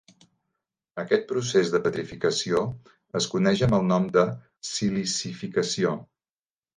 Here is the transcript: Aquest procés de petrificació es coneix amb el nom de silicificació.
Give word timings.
Aquest 1.01 1.25
procés 1.31 1.67
de 1.73 1.81
petrificació 1.87 2.61
es 3.19 3.27
coneix 3.33 3.61
amb 3.67 3.77
el 3.79 3.85
nom 3.91 4.07
de 4.15 4.23
silicificació. 4.71 5.93